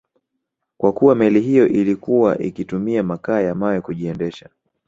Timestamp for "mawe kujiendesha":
3.55-4.49